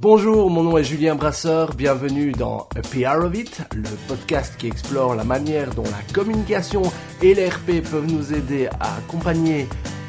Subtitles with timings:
[0.00, 4.68] Bonjour, mon nom est Julien Brasseur, bienvenue dans A PR of It, le podcast qui
[4.68, 6.82] explore la manière dont la communication
[7.20, 9.66] et l'RP peuvent nous aider à accompagner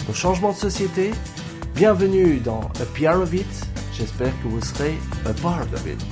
[0.07, 1.09] nos changements de société.
[1.73, 3.47] Bienvenue dans A PR of It,
[3.97, 4.93] j'espère que vous serez
[5.25, 6.05] a part of it.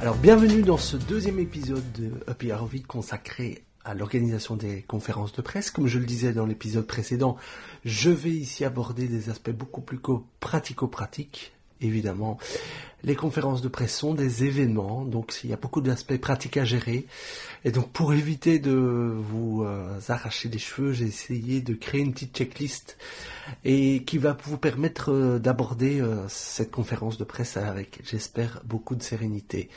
[0.00, 4.82] Alors bienvenue dans ce deuxième épisode de A PR of It consacré à l'organisation des
[4.82, 5.70] conférences de presse.
[5.70, 7.36] Comme je le disais dans l'épisode précédent,
[7.84, 10.00] je vais ici aborder des aspects beaucoup plus
[10.40, 11.52] pratico-pratiques.
[11.80, 12.38] Évidemment,
[13.02, 16.64] les conférences de presse sont des événements, donc il y a beaucoup d'aspects pratiques à
[16.64, 17.06] gérer.
[17.64, 22.12] Et donc pour éviter de vous euh, arracher les cheveux, j'ai essayé de créer une
[22.12, 22.96] petite checklist
[23.64, 28.94] et qui va vous permettre euh, d'aborder euh, cette conférence de presse avec, j'espère, beaucoup
[28.94, 29.68] de sérénité.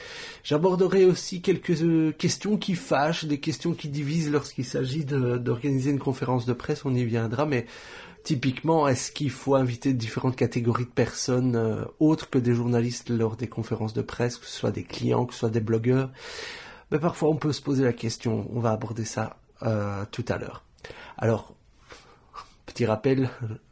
[0.43, 6.45] J'aborderai aussi quelques questions qui fâchent, des questions qui divisent lorsqu'il s'agit d'organiser une conférence
[6.45, 7.65] de presse, on y viendra, mais
[8.23, 13.47] Typiquement, est-ce qu'il faut inviter différentes catégories de personnes autres que des journalistes lors des
[13.47, 16.09] conférences de presse, que ce soit des clients, que ce soit des blogueurs
[16.91, 18.47] Mais parfois, on peut se poser la question.
[18.53, 20.63] On va aborder ça euh, tout à l'heure.
[21.17, 21.55] Alors,
[22.65, 23.29] petit rappel,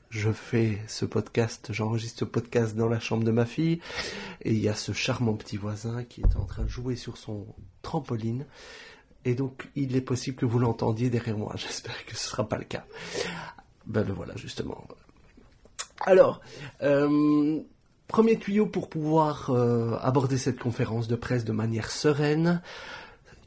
[0.09, 3.79] je fais ce podcast, j'enregistre ce podcast dans la chambre de ma fille,
[4.41, 7.17] et il y a ce charmant petit voisin qui est en train de jouer sur
[7.17, 7.45] son
[7.81, 8.45] trampoline.
[9.23, 11.53] Et donc, il est possible que vous l'entendiez derrière moi.
[11.57, 12.85] J'espère que ce ne sera pas le cas.
[13.85, 14.85] Ben voilà, justement.
[16.01, 16.41] Alors,
[16.81, 17.61] euh,
[18.11, 22.61] premier tuyau pour pouvoir euh, aborder cette conférence de presse de manière sereine.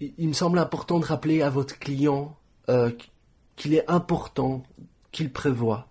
[0.00, 2.34] Il, me semble important de rappeler à votre client
[2.70, 2.90] euh,
[3.56, 4.62] qu'il est important
[5.12, 5.86] qu'il prévoit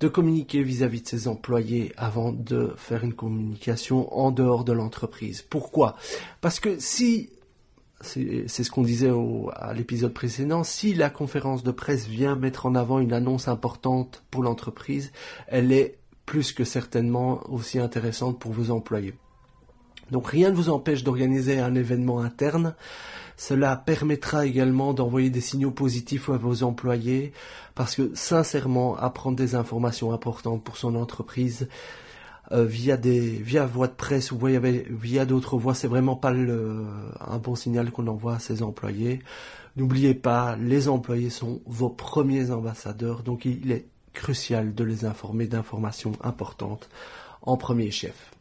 [0.00, 4.72] de communiquer vis-à-vis -vis de ses employés avant de faire une communication en dehors de
[4.72, 5.42] l'entreprise.
[5.42, 5.94] Pourquoi?
[6.40, 7.28] Parce que si
[8.00, 9.10] c'est ce qu'on disait
[9.56, 14.22] à l'épisode précédent, si la conférence de presse vient mettre en avant une annonce importante
[14.30, 15.12] pour l'entreprise,
[15.48, 15.98] elle est
[16.28, 19.14] plus que certainement aussi intéressante pour vos employés.
[20.10, 22.74] Donc rien ne vous empêche d'organiser un événement interne.
[23.38, 27.32] Cela permettra également d'envoyer des signaux positifs à vos employés
[27.74, 31.66] parce que sincèrement, apprendre des informations importantes pour son entreprise,
[32.52, 37.38] euh, via des via voie de presse ou via, d'autres voies, c'est vraiment pas un
[37.38, 39.20] bon signal qu'on envoie à ses employés.
[39.76, 45.46] N'oubliez pas, les employés sont vos premiers ambassadeurs, donc il est crucial de les informer
[45.46, 46.88] d'informations importantes
[47.42, 48.32] en premier chef.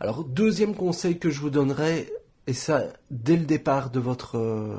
[0.00, 2.10] Alors deuxième conseil que je vous donnerai,
[2.46, 4.76] et ça dès le départ de votre euh,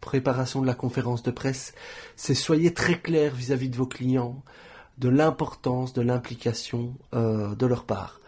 [0.00, 1.74] préparation de la conférence de presse,
[2.16, 4.42] c'est soyez très clair vis à -vis de vos clients
[4.98, 8.20] de l'importance de l'implication euh, de leur part.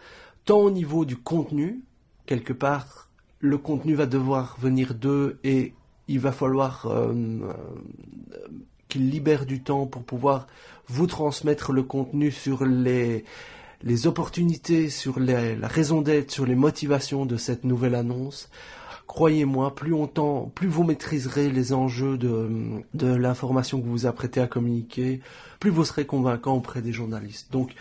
[0.45, 1.83] Tant au niveau du contenu,
[2.25, 5.73] quelque part, le contenu va devoir venir d'eux et
[6.07, 7.53] il va falloir euh,
[8.97, 10.47] libèrent du temps pour pouvoir
[10.87, 13.25] vous transmettre le contenu sur les,
[13.83, 18.49] les opportunités, sur la raison d'être, sur les motivations de cette nouvelle annonce.
[19.05, 22.49] Croyez-moi, plus longtemps, plus vous maîtriserez les enjeux de,
[22.93, 25.21] de l'information que vous vous apprêtez à communiquer,
[25.59, 27.51] plus vous serez convaincant auprès des journalistes.
[27.51, 27.73] Donc,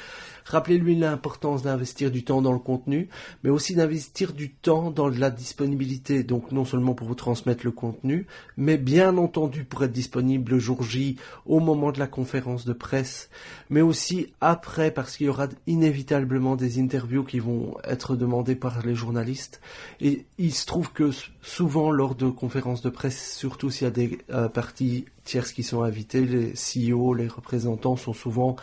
[0.47, 3.09] rappelez-lui l'importance d'investir du temps dans le contenu,
[3.43, 6.23] mais aussi d'investir du temps dans la disponibilité.
[6.23, 8.27] Donc, non seulement pour vous transmettre le contenu,
[8.57, 12.73] mais bien entendu pour être disponible le jour J, au moment de la conférence de
[12.73, 13.29] presse,
[13.71, 18.85] mais aussi après, parce qu'il y aura inévitablement des interviews qui vont être demandées par
[18.87, 19.61] les journalistes.
[20.01, 21.11] Et il se trouve que
[21.43, 25.63] souvent, lors de conférences de presse, surtout s'il y a des euh, parties tierces qui
[25.63, 28.57] sont invités, les CEO, les représentants sont souvent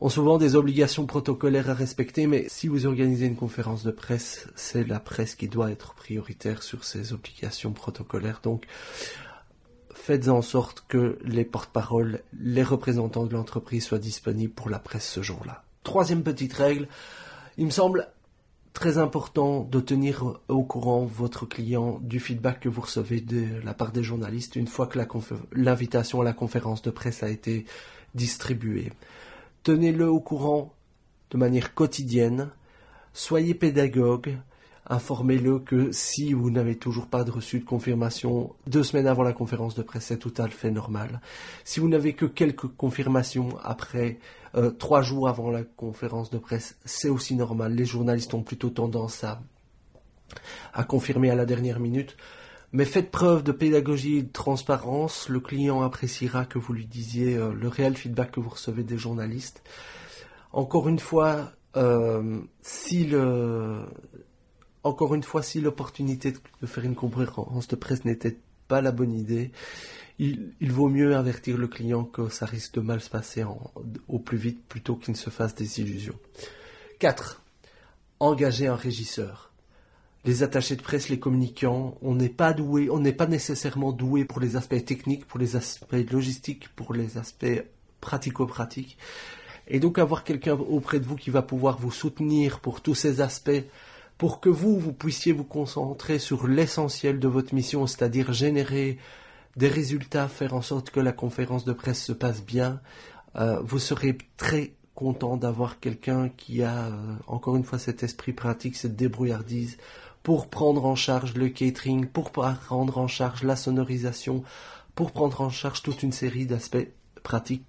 [0.00, 4.48] ont souvent des obligations protocolaires à respecter, mais si vous organisez une conférence de presse,
[4.54, 8.40] c'est la presse qui doit être prioritaire sur ces obligations protocolaires.
[8.42, 8.66] Donc,
[9.94, 15.08] faites en sorte que les porte-paroles, les représentants de l'entreprise soient disponibles pour la presse
[15.08, 15.64] ce jour-là.
[15.82, 16.88] Troisième petite règle,
[17.56, 18.08] il me semble
[18.74, 23.72] très important de tenir au courant votre client du feedback que vous recevez de la
[23.72, 24.98] part des journalistes une fois que
[25.52, 27.64] l'invitation à la conférence de presse a été
[28.14, 28.92] distribuée.
[29.64, 30.74] Tenez-le au courant
[31.30, 32.50] de manière quotidienne.
[33.14, 34.36] Soyez pédagogue.
[34.86, 39.32] Informez-le que si vous n'avez toujours pas de reçu de confirmation deux semaines avant la
[39.32, 41.22] conférence de presse, c'est tout à fait normal.
[41.64, 44.18] Si vous n'avez que quelques confirmations après
[44.54, 47.74] euh, trois jours avant la conférence de presse, c'est aussi normal.
[47.74, 49.40] Les journalistes ont plutôt tendance à,
[50.74, 52.18] à confirmer à la dernière minute.
[52.74, 55.28] Mais faites preuve de pédagogie et de transparence.
[55.28, 58.98] Le client appréciera que vous lui disiez euh, le réel feedback que vous recevez des
[58.98, 59.62] journalistes.
[60.52, 63.08] Encore une fois, euh, si
[64.82, 68.38] encore une fois, si l'opportunité de faire une conférence de presse n'était
[68.68, 69.52] pas la bonne idée,
[70.18, 73.44] il, vaut mieux avertir le client que ça risque de mal se passer
[74.08, 76.18] au plus vite plutôt qu'il ne se fasse des illusions.
[76.98, 77.40] 4.
[78.20, 79.53] Engager un régisseur.
[80.24, 84.24] Les attachés de presse, les communicants, on n'est pas doué, on n'est pas nécessairement doué
[84.24, 87.62] pour les aspects techniques, pour les aspects logistiques, pour les aspects
[88.00, 88.96] pratico-pratiques.
[89.68, 93.20] Et donc avoir quelqu'un auprès de vous qui va pouvoir vous soutenir pour tous ces
[93.20, 93.64] aspects,
[94.18, 98.98] pour que vous, vous puissiez vous concentrer sur l'essentiel de votre mission, c'est-à-dire générer
[99.56, 102.80] des résultats, faire en sorte que la conférence de presse se passe bien,
[103.36, 108.32] euh, vous serez très content d'avoir quelqu'un qui a, euh, encore une fois, cet esprit
[108.32, 109.76] pratique, cette débrouillardise,
[110.24, 114.42] pour prendre en charge le catering, pour prendre en charge la sonorisation,
[114.94, 116.88] pour prendre en charge toute une série d'aspects
[117.22, 117.62] pratiques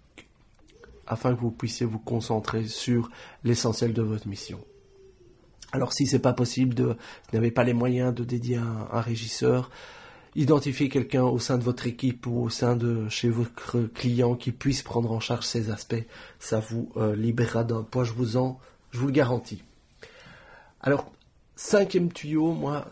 [1.05, 3.09] afin que vous puissiez vous concentrer sur
[3.43, 4.63] l'essentiel de votre mission.
[5.73, 6.95] Alors si c'est pas possible, de, vous
[7.33, 9.69] n'avez pas les moyens de dédier un, régisseur,
[10.35, 14.53] identifiez quelqu'un au sein de votre équipe ou au sein de chez votre client qui
[14.53, 16.05] puisse prendre en charge ces aspects.
[16.39, 18.59] Ça vous euh, libérera d'un poids, je vous en,
[18.91, 19.61] je vous le garantis.
[20.79, 21.11] Alors,
[21.55, 22.85] cinquième tuyau, moi,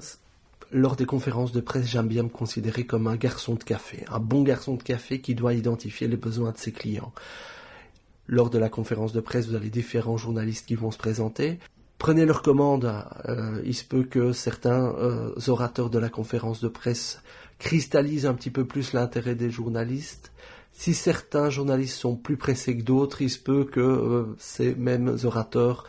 [0.71, 4.19] lors des conférences de presse, j'aime bien me considérer comme un garçon de café, un
[4.19, 7.13] bon garçon de café qui doit identifier les besoins de ses clients.
[8.27, 11.60] Lors de la conférence de presse, vous avez différents journalistes qui vont se présenter.
[11.98, 12.92] Prenez leur commande.
[13.30, 17.21] Euh, il se peut que certains euh, orateurs de la conférence de presse
[17.60, 20.31] cristallisent un petit peu plus l'intérêt des journalistes.
[20.71, 25.18] Si certains journalistes sont plus pressés que d'autres, il se peut que euh, ces mêmes
[25.24, 25.86] orateurs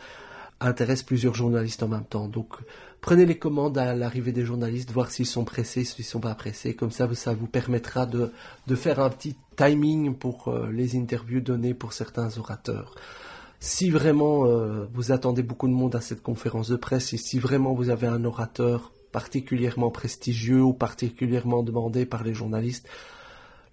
[0.59, 2.27] intéressent plusieurs journalistes en même temps.
[2.27, 2.55] Donc
[3.01, 6.35] prenez les commandes à l'arrivée des journalistes, voir s'ils sont pressés, s'ils ne sont pas
[6.35, 6.75] pressés.
[6.75, 8.31] Comme ça, ça vous permettra de,
[8.75, 12.95] faire un petit timing pour les interviews données pour certains orateurs.
[13.59, 17.39] Si vraiment euh, vous attendez beaucoup de monde à cette conférence de presse et si
[17.39, 22.87] vraiment vous avez un orateur particulièrement prestigieux ou particulièrement demandé par les journalistes,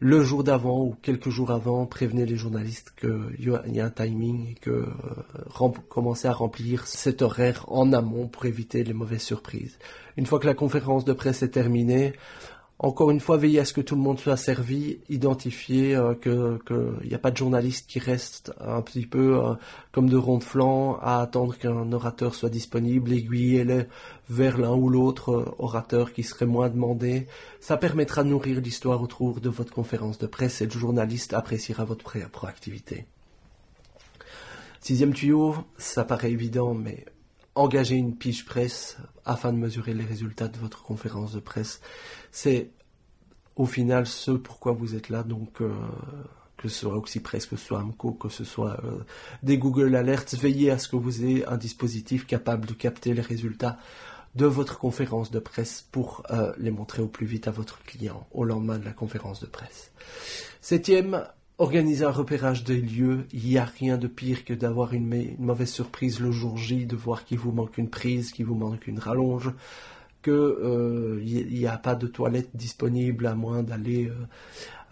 [0.04, 4.50] le jour d'avant ou quelques jours avant, prévenez les journalistes qu'il y a un timing
[4.50, 9.78] et que euh, commencez à remplir cet horaire en amont pour éviter les mauvaises surprises.
[10.16, 12.14] Une fois que la conférence de presse est terminée,
[12.78, 17.08] encore une fois, veillez à ce que tout le monde soit servi, identifier euh, qu'il
[17.08, 19.54] n'y a pas de journaliste qui reste un petit peu euh,
[19.92, 23.84] comme de rond de flanc à attendre qu'un orateur soit disponible, aiguillez-les
[24.28, 27.28] vers l'un ou l'autre euh, orateur qui serait moins demandé.
[27.60, 31.84] Ça permettra de nourrir l'histoire autour de votre conférence de presse et le journaliste appréciera
[31.84, 33.06] votre proactivité.
[34.80, 37.04] Sixième tuyau, ça paraît évident, mais
[37.54, 41.80] engager une pige presse afin de mesurer les résultats de votre conférence de presse.
[42.30, 42.70] C'est
[43.56, 45.70] au final ce pourquoi vous êtes là, donc euh,
[46.56, 49.04] que ce soit Oxypress, que ce soit Amco, que ce soit euh,
[49.42, 53.22] des Google Alerts, veillez à ce que vous ayez un dispositif capable de capter les
[53.22, 53.78] résultats
[54.34, 58.26] de votre conférence de presse pour euh, les montrer au plus vite à votre client
[58.32, 59.92] au lendemain de la conférence de presse.
[60.62, 61.26] Septième,
[61.58, 65.70] organiser un repérage des lieux, il n'y a rien de pire que d'avoir une, mauvaise
[65.70, 68.98] surprise le jour J, de voir qu'il vous manque une prise, qu'il vous manque une
[68.98, 69.52] rallonge,
[70.22, 74.14] qu'il n'y euh, a pas de toilette disponible à moins d'aller euh,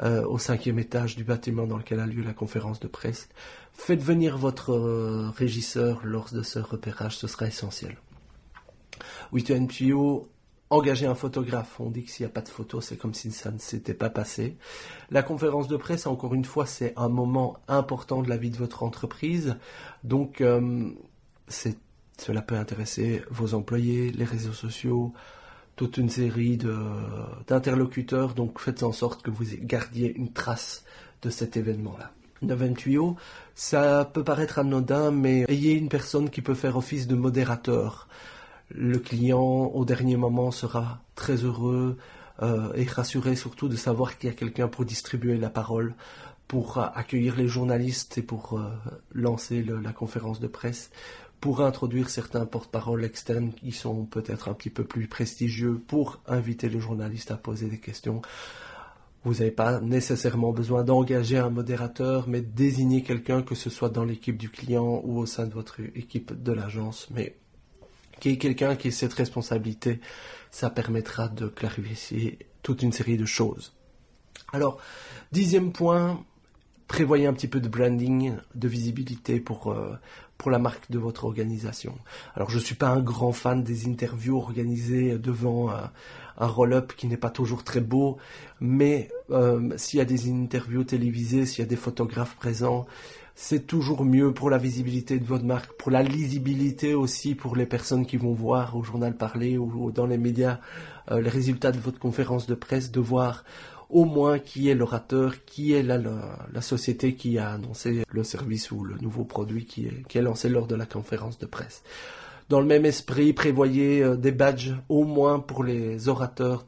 [0.02, 3.28] euh, au cinquième étage du bâtiment dans lequel a lieu la conférence de presse.
[3.72, 4.72] Faites venir votre
[5.36, 7.96] régisseur lors de ce repérage, ce sera essentiel.
[10.70, 11.81] Engager un photographe.
[11.81, 13.94] On dit que s'il n'y a pas de photo, c'est comme si ça ne s'était
[13.94, 14.56] pas passé.
[15.11, 18.56] La conférence de presse, encore une fois, c'est un moment important de la vie de
[18.56, 19.56] votre entreprise.
[20.05, 20.90] Donc, euh,
[21.49, 25.12] cela peut intéresser vos employés, les réseaux sociaux,
[25.74, 26.56] toute une série
[27.48, 28.34] d'interlocuteurs.
[28.34, 30.84] Donc, faites en sorte que vous gardiez une trace
[31.22, 32.12] de cet événement-là.
[32.43, 33.17] Neuvième tuyau,
[33.55, 38.08] ça peut paraître anodin, mais ayez une personne qui peut faire office de modérateur
[38.70, 41.96] le client au dernier moment sera très heureux
[42.43, 45.94] euh, et rassuré surtout de savoir qu'il y a quelqu'un pour distribuer la parole,
[46.48, 48.70] pour accueillir les journalistes et pour euh,
[49.12, 50.91] lancer la conférence de presse,
[51.41, 56.69] pour introduire certains porte-paroles externes qui sont peut-être un petit peu plus prestigieux, pour inviter
[56.69, 58.22] les journalistes à poser des questions.
[59.24, 64.05] Vous n'avez pas nécessairement besoin d'engager un modérateur, mais désigner quelqu'un, que ce soit dans
[64.05, 67.06] l'équipe du client ou au sein de votre équipe de l'agence.
[67.10, 67.36] Mais
[68.20, 70.00] qui est quelqu'un qui ait cette responsabilité,
[70.50, 73.72] ça permettra de clarifier toute une série de choses.
[74.53, 74.79] Alors,
[75.32, 76.24] dixième point,
[76.89, 79.96] prévoyez un petit peu de branding, de visibilité pour, euh,
[80.46, 81.98] la marque de votre organisation.
[82.34, 85.74] Alors, je ne suis pas un grand fan des interviews organisées devant euh,
[86.39, 88.17] un roll-up qui n'est pas toujours très beau,
[88.58, 92.86] mais euh, s'il y a des interviews télévisées, s'il y a des photographes présents,
[93.43, 97.65] c'est toujours mieux pour la visibilité de votre marque, pour la lisibilité aussi pour les
[97.65, 100.59] personnes qui vont voir au journal parler ou dans les médias
[101.11, 103.44] euh, les résultats de votre conférence de presse, de voir
[103.89, 108.85] au moins qui est l'orateur, qui est la, société qui a annoncé le service ou
[108.85, 111.82] le nouveau produit qui est, lancé lors de la conférence de presse.
[112.51, 116.67] Dans le même esprit, prévoyez euh, des badges au moins pour les orateurs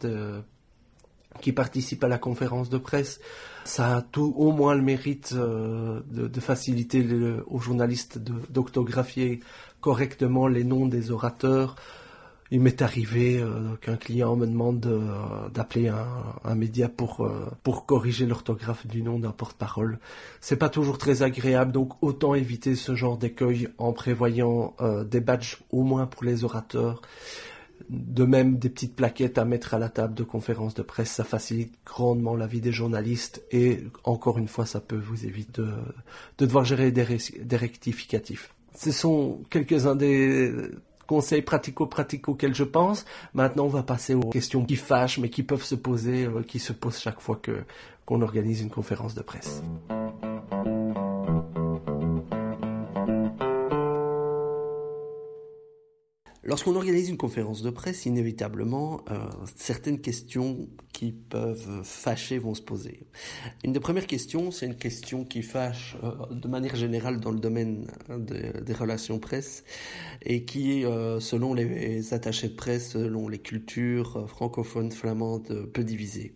[1.42, 3.20] qui participent à la conférence de presse.
[3.64, 7.06] Ça a tout au moins le mérite euh, de, de, faciliter
[7.46, 9.40] aux journalistes d'octographier
[9.80, 11.76] correctement les noms des orateurs,
[12.52, 14.86] il m'est arrivé euh, qu'un client me demande
[15.54, 19.98] d'appeler un, média pour euh, pour corriger l'orthographe du nom d'un porte-parole.
[20.42, 25.20] C'est pas toujours très agréable, donc autant éviter ce genre d'écueil en prévoyant euh, des
[25.20, 27.00] badges au moins pour les orateurs.
[27.90, 31.24] De même, des petites plaquettes à mettre à la table de conférence de presse, ça
[31.24, 35.68] facilite grandement la vie des journalistes et encore une fois, ça peut vous éviter de,
[36.38, 38.54] de devoir gérer des, rectificatifs.
[38.74, 40.52] Ce sont quelques-uns des
[41.06, 43.04] conseils pratico-pratiques auxquels je pense.
[43.34, 46.58] Maintenant, on va passer aux questions qui fâchent, mais qui peuvent se poser, euh, qui
[46.58, 47.40] se posent chaque fois
[48.06, 49.62] qu'on organise une conférence de presse.
[56.52, 59.16] Lorsqu'on organise une conférence de presse, inévitablement, euh,
[59.56, 63.06] certaines questions qui peuvent fâcher vont se poser.
[63.64, 67.40] Une des premières questions, c'est une question qui fâche euh, de manière générale dans le
[67.40, 69.64] domaine des relations presse
[70.20, 76.34] et qui, euh, selon les attachés de presse, selon les cultures francophones, flamandes, peut diviser.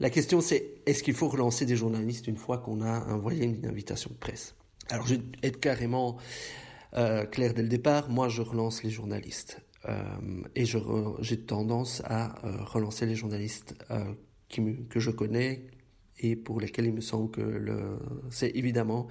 [0.00, 3.64] La question, c'est est-ce qu'il faut relancer des journalistes une fois qu'on a envoyé une
[3.64, 4.54] invitation de presse?
[4.90, 6.18] Alors, je vais être carrément
[6.96, 9.60] euh, clair dès le départ, moi je relance les journalistes.
[9.88, 10.02] Euh,
[10.54, 13.74] et j'ai tendance à euh, relancer les journalistes
[14.48, 15.66] que je connais
[16.18, 17.98] et pour lesquels il me semble que
[18.30, 19.06] c'est évidemment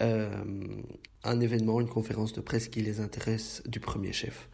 [0.00, 4.48] un événement, une conférence de presse qui les intéresse du premier chef.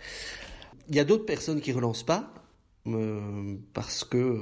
[0.88, 2.34] Il y a d'autres personnes qui relancent pas,
[3.72, 4.38] parce que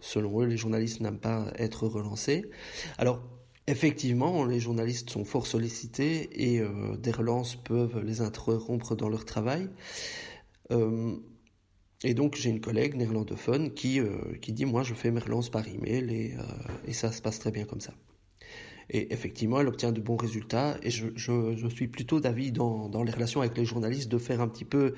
[0.00, 2.50] selon eux, les journalistes n'aiment pas être relancés.
[2.98, 3.22] Alors,
[3.66, 9.24] Effectivement, les journalistes sont fort sollicités et euh, des relances peuvent les interrompre dans leur
[9.24, 9.70] travail.
[10.70, 11.16] Euh,
[12.02, 15.48] et donc j'ai une collègue néerlandophone qui, euh, qui dit moi je fais mes relances
[15.48, 16.34] par email et,
[16.86, 17.94] et ça se passe très bien comme ça.
[18.90, 20.76] Et effectivement, elle obtient de bons résultats.
[20.82, 24.18] Et je, je, je suis plutôt d'avis dans, dans, les relations avec les journalistes de
[24.18, 24.94] faire un petit peu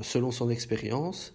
[0.00, 1.34] selon son expérience.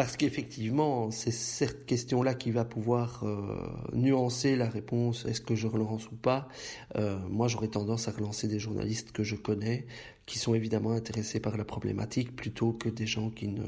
[0.00, 3.54] Parce qu'effectivement, c'est cette question-là qui va pouvoir euh,
[3.92, 6.48] nuancer la réponse est-ce que je relance ou pas
[6.96, 9.84] euh, Moi, j'aurais tendance à relancer des journalistes que je connais,
[10.24, 13.60] qui sont évidemment intéressés par la problématique, plutôt que des gens qui ne,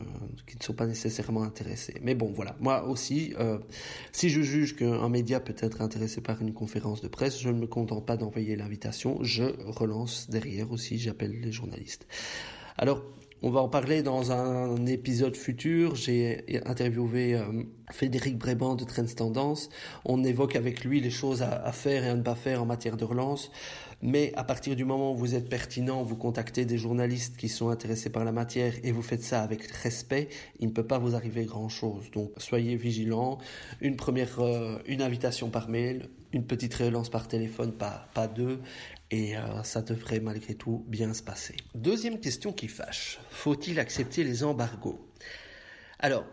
[0.46, 2.00] qui ne sont pas nécessairement intéressés.
[2.00, 2.56] Mais bon, voilà.
[2.60, 3.58] Moi aussi, euh,
[4.12, 7.60] si je juge qu'un média peut être intéressé par une conférence de presse, je ne
[7.60, 12.06] me contente pas d'envoyer l'invitation, je relance derrière aussi, j'appelle les journalistes.
[12.78, 13.04] Alors,
[13.42, 15.96] on va en parler dans un épisode futur.
[15.96, 19.68] J'ai interviewé euh, Frédéric Bréban de Trends Tendance.
[20.04, 22.96] On évoque avec lui les choses à, faire et à ne pas faire en matière
[22.96, 23.50] de relance.
[24.00, 27.68] Mais à partir du moment où vous êtes pertinent, vous contactez des journalistes qui sont
[27.68, 30.28] intéressés par la matière et vous faites ça avec respect,
[30.60, 32.10] il ne peut pas vous arriver grand-chose.
[32.12, 33.38] Donc soyez vigilants.
[33.80, 38.60] Une première, euh, une invitation par mail, une petite relance par téléphone, pas, deux
[39.10, 41.54] et euh, ça devrait malgré tout bien se passer.
[41.74, 45.06] Deuxième question qui fâche, faut-il accepter les embargos?
[45.98, 46.24] Alors,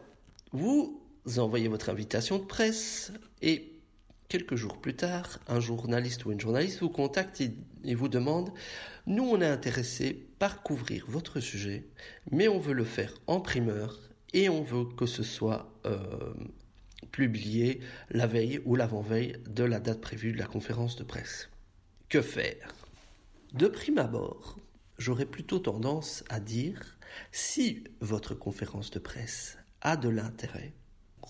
[0.51, 1.01] vous
[1.38, 3.74] envoyez votre invitation de presse et
[4.29, 8.51] quelques jours plus tard, un journaliste ou une journaliste vous contacte et, vous demande,
[9.08, 11.88] nous on est intéressé par couvrir votre sujet,
[12.32, 14.00] mais on veut le faire en primeur
[14.34, 16.34] et on veut que ce soit euh,
[17.12, 17.79] publié
[18.10, 21.50] la veille ou l'avant-veille de la date prévue de la conférence de presse.
[22.10, 22.74] Que faire?
[23.53, 24.58] De prime abord,
[24.98, 26.98] j'aurais plutôt tendance à dire
[27.32, 30.74] si votre conférence de presse a de l'intérêt,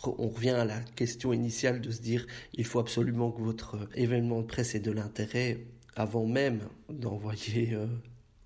[0.03, 4.41] on revient à la question initiale de se dire il faut absolument que votre événement
[4.41, 7.87] de presse ait de l'intérêt avant même d'envoyer euh,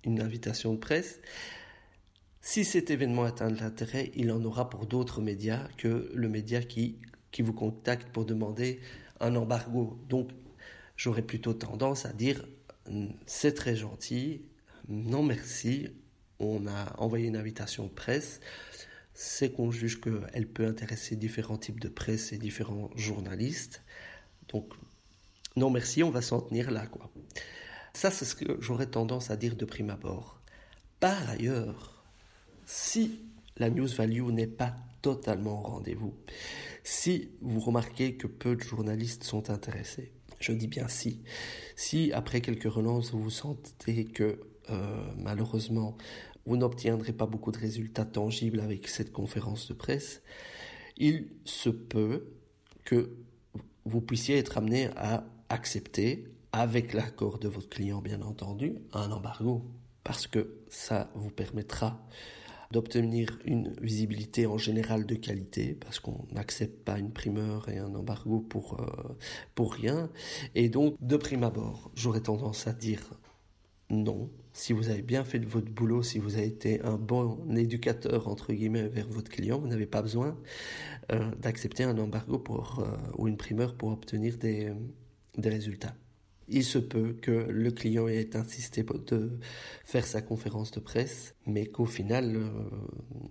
[0.04, 1.20] une invitation de presse.
[2.40, 6.62] Si cet événement a de l'intérêt, il en aura pour d'autres médias que le média
[6.62, 6.98] qui,
[7.34, 8.80] qui vous contacte pour demander
[9.18, 9.98] un embargo.
[10.08, 10.30] Donc
[10.96, 12.46] j'aurais plutôt tendance à dire
[13.26, 14.42] c'est très gentil,
[14.88, 15.88] non merci,
[16.38, 18.40] on a envoyé une invitation presse,
[19.14, 23.82] c'est qu'on juge qu'elle peut intéresser différents types de presse et différents journalistes.
[24.48, 24.72] Donc
[25.56, 27.10] non merci, on va s'en tenir là quoi.
[27.94, 30.38] Ça c'est ce que j'aurais tendance à dire de prime abord.
[31.00, 32.04] Par ailleurs,
[32.64, 33.22] si
[33.56, 36.14] la news value n'est pas totalement au rendez-vous,
[36.84, 41.22] si vous remarquez que peu de journalistes sont intéressés, je dis bien si.
[41.76, 45.96] Si après quelques relances, vous sentez que euh, malheureusement,
[46.46, 50.22] vous n'obtiendrez pas beaucoup de résultats tangibles avec cette conférence de presse,
[50.96, 52.34] il se peut
[52.84, 53.16] que
[53.84, 59.64] vous puissiez être amené à accepter, avec l'accord de votre client bien entendu, un embargo.
[60.04, 62.06] Parce que ça vous permettra
[62.74, 67.94] d'obtenir une visibilité en général de qualité, parce qu'on n'accepte pas une primeur et un
[67.94, 69.14] embargo pour, euh,
[69.54, 70.10] pour rien.
[70.56, 73.14] Et donc, de prime abord, j'aurais tendance à dire
[73.90, 74.28] non.
[74.52, 78.52] Si vous avez bien fait votre boulot, si vous avez été un bon éducateur, entre
[78.52, 80.36] guillemets, vers votre client, vous n'avez pas besoin
[81.12, 84.74] euh, d'accepter un embargo pour, euh, ou une primeur pour obtenir des
[85.38, 85.94] résultats
[86.48, 89.38] il se peut que le client ait insisté de
[89.84, 92.48] faire sa conférence de presse, mais qu'au final, euh,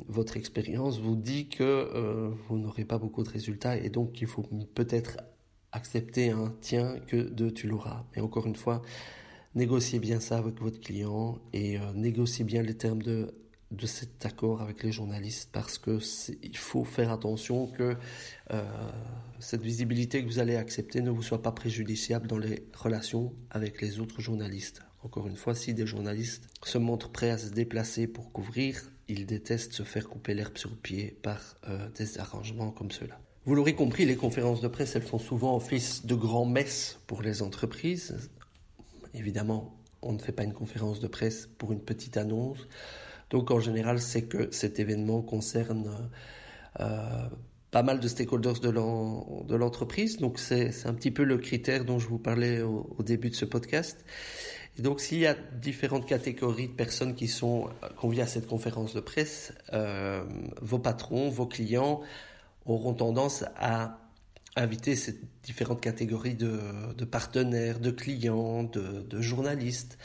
[0.07, 4.27] votre expérience vous dit que euh, vous n'aurez pas beaucoup de résultats et donc il
[4.27, 4.43] faut
[4.73, 5.17] peut-être
[5.71, 8.05] accepter un tiens que de tu l'auras.
[8.15, 8.81] Mais encore une fois,
[9.55, 13.33] négociez bien ça avec votre client et euh, négociez bien les termes de
[13.73, 15.99] de cet accord avec les journalistes parce que
[16.43, 17.95] il faut faire attention que
[18.51, 18.63] euh,
[19.39, 23.81] cette visibilité que vous allez accepter ne vous soit pas préjudiciable dans les relations avec
[23.81, 24.81] les autres journalistes.
[25.03, 29.25] Encore une fois, si des journalistes se montrent prêts à se déplacer pour couvrir, ils
[29.25, 33.19] détestent se faire couper l'herbe sur le pied par euh, des arrangements comme cela.
[33.45, 37.21] Vous l'aurez compris, les conférences de presse, elles font souvent office de grand messes pour
[37.21, 38.29] les entreprises.
[39.13, 42.59] Évidemment, on ne fait pas une conférence de presse pour une petite annonce.
[43.33, 45.91] Donc en général, c'est que cet événement concerne
[46.79, 47.27] euh,
[47.71, 50.17] pas mal de stakeholders de l'entreprise.
[50.17, 53.45] Donc c'est un petit peu le critère dont je vous parlais au, début de ce
[53.45, 54.05] podcast.
[54.77, 58.93] Et donc s'il y a différentes catégories de personnes qui sont conviées à cette conférence
[58.93, 60.23] de presse, euh,
[60.61, 62.01] vos patrons, vos clients
[62.67, 63.97] auront tendance à
[64.55, 69.97] inviter ces différentes catégories de, partenaires, de clients, de, journalistes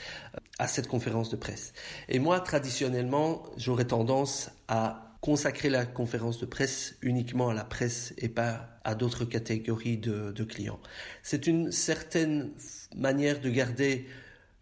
[0.58, 1.72] à cette conférence de presse.
[2.08, 8.14] Et moi, traditionnellement, j'aurais tendance à consacrer la conférence de presse uniquement à la presse
[8.18, 10.80] et pas à d'autres catégories de, clients.
[11.22, 12.52] C'est une certaine
[12.96, 14.06] manière de garder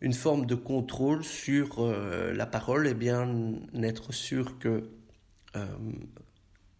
[0.00, 4.90] une forme de contrôle sur euh, la parole et bien être sûr que
[5.56, 5.66] euh,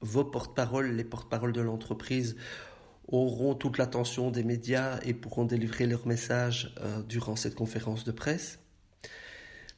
[0.00, 2.36] vos porte-paroles, les porte-paroles de l'entreprise,
[3.08, 8.12] auront toute l'attention des médias et pourront délivrer leur message euh, durant cette conférence de
[8.12, 8.58] presse.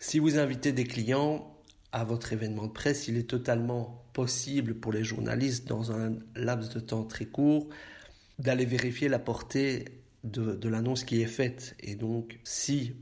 [0.01, 1.53] Si vous invitez des clients
[1.91, 6.73] à votre événement de presse, il est totalement possible pour les journalistes, dans un laps
[6.73, 7.69] de temps très court,
[8.39, 9.87] d'aller vérifier la portée
[10.23, 11.75] de, l'annonce qui est faite.
[11.81, 12.95] Et donc, si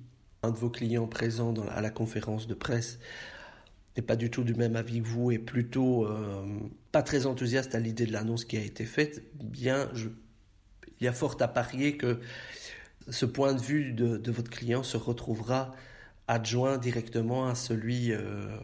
[0.42, 2.98] un de vos clients présents à la conférence de presse
[3.96, 6.46] n'est pas du tout du même avis que vous et plutôt euh,
[6.92, 9.90] pas très enthousiaste à l'idée de l'annonce qui a été faite, bien,
[11.00, 12.20] il y a fort à parier que
[13.08, 15.74] ce point de vue de votre client se retrouvera
[16.28, 18.56] adjoint directement à celui euh,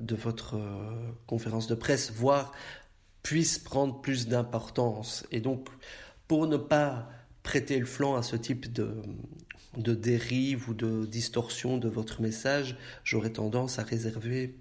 [0.00, 2.52] de votre euh, conférence de presse, voire
[3.22, 5.26] puisse prendre plus d'importance.
[5.30, 5.68] Et donc,
[6.28, 7.08] pour ne pas
[7.42, 9.02] prêter le flanc à ce type de,
[9.76, 14.56] de dérive ou de distorsion de votre message, j'aurais tendance à réserver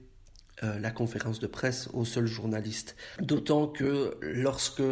[0.64, 2.96] euh, la conférence de presse aux seuls journalistes.
[3.20, 4.84] D'autant que lorsque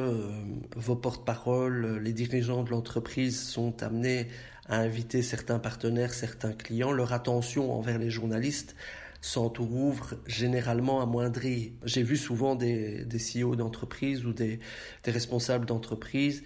[0.75, 4.27] vos porte-paroles, les dirigeants de l'entreprise sont amenés
[4.67, 8.75] à inviter certains partenaires, certains clients, leur attention envers les journalistes
[9.21, 11.73] s'entoure généralement amoindrie.
[11.85, 14.59] J'ai vu souvent des, des CEO d'entreprise ou des,
[15.03, 16.43] des responsables d'entreprise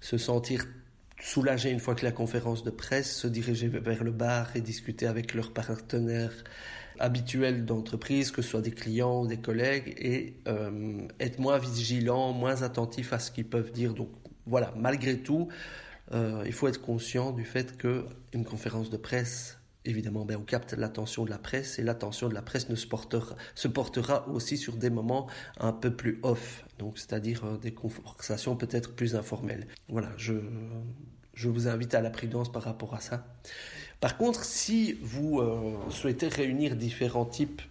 [0.00, 0.66] se sentir
[1.18, 5.06] soulagés une fois que la conférence de presse, se diriger vers le bar et discuter
[5.06, 6.44] avec leurs partenaires
[6.98, 12.32] habituels d'entreprise, que ce soit des clients ou des collègues, et euh, être moins vigilant,
[12.32, 13.94] moins attentif à ce qu'ils peuvent dire.
[13.94, 14.10] Donc
[14.46, 15.48] voilà, malgré tout,
[16.12, 20.44] euh, il faut être conscient du fait que une conférence de presse, évidemment, ben, on
[20.44, 24.28] capte l'attention de la presse et l'attention de la presse ne se portera, se portera
[24.28, 29.16] aussi sur des moments un peu plus off, donc c'est-à-dire euh, des conversations peut-être plus
[29.16, 29.66] informelles.
[29.88, 30.34] Voilà, je
[31.34, 33.26] je vous invite à la prudence par rapport à ça.
[34.00, 37.62] Par contre, si vous euh, souhaitez réunir différents types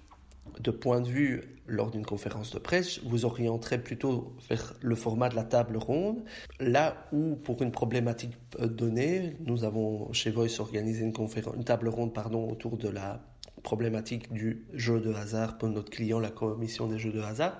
[0.59, 5.29] de points de vue lors d'une conférence de presse, vous orienterez plutôt vers le format
[5.29, 6.23] de la table ronde,
[6.59, 11.63] là où pour une problématique euh, donnée, nous avons chez Voice organisé une, conférence, une
[11.63, 13.23] table ronde pardon, autour de la
[13.63, 17.57] problématique du jeu de hasard pour notre client, la commission des jeux de hasard.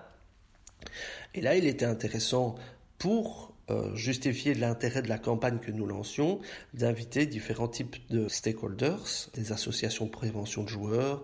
[1.34, 2.56] Et là, il était intéressant
[2.98, 6.42] pour euh, justifier l'intérêt de la campagne que nous lancions,
[6.74, 11.22] d'inviter différents types de stakeholders, des associations de prévention de joueurs,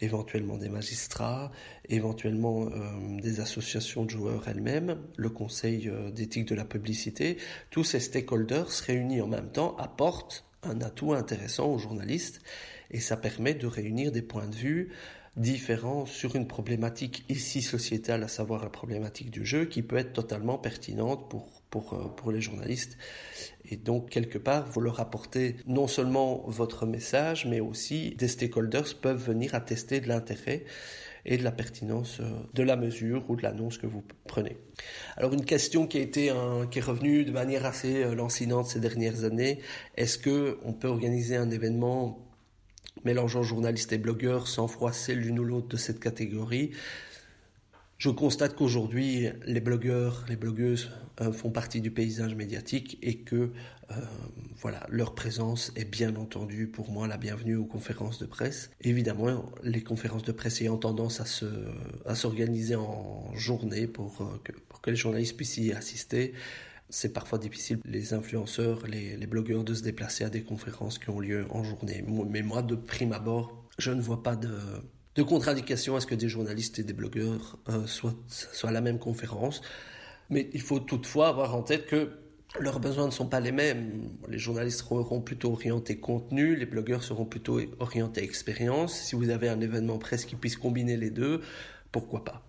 [0.00, 1.50] éventuellement des magistrats,
[1.88, 7.38] éventuellement euh, des associations de joueurs elles-mêmes, le conseil euh, d'éthique de la publicité.
[7.70, 12.40] Tous ces stakeholders réunis en même temps apportent un atout intéressant aux journalistes
[12.90, 14.90] et ça permet de réunir des points de vue
[15.38, 20.12] différents sur une problématique ici sociétale, à savoir la problématique du jeu, qui peut être
[20.12, 22.98] totalement pertinente pour, pour, euh, pour les journalistes.
[23.64, 28.98] Et donc, quelque part, vous leur apportez non seulement votre message, mais aussi des stakeholders
[29.00, 30.64] peuvent venir attester de l'intérêt
[31.24, 34.56] et de la pertinence euh, de la mesure ou de l'annonce que vous prenez.
[35.16, 36.32] Alors une question qui a été
[36.70, 39.60] qui est revenue de manière assez euh, lancinante ces dernières années,
[39.96, 42.27] est-ce que on peut organiser un événement
[43.04, 46.72] mélangeant journalistes et blogueurs sans froisser l'une ou l'autre de cette catégorie
[47.98, 53.50] je constate qu'aujourd'hui, les blogueurs, les blogueuses euh, font partie du paysage médiatique et que
[53.90, 53.94] euh,
[54.56, 58.70] voilà, leur présence est bien entendu pour moi la bienvenue aux conférences de presse.
[58.82, 61.46] Évidemment, les conférences de presse ayant tendance à se
[62.06, 66.34] à s'organiser en journée pour euh, pour que les journalistes puissent y assister,
[66.90, 71.20] c'est parfois difficile les influenceurs, les, blogueurs de se déplacer à des conférences qui ont
[71.20, 72.04] lieu en journée.
[72.30, 74.50] Mais moi, de prime abord, je ne vois pas de
[75.18, 78.80] de contre-indication à ce que des journalistes et des blogueurs euh, soient, soient à la
[78.80, 79.62] même conférence.
[80.30, 82.10] Mais il faut toutefois avoir en tête que
[82.60, 84.10] leurs besoins ne sont pas les mêmes.
[84.28, 88.94] Les journalistes seront plutôt orientés contenu, les blogueurs seront plutôt orientés expérience.
[88.94, 91.40] Si vous avez un événement presse qui puisse combiner les deux,
[91.90, 92.48] pourquoi pas?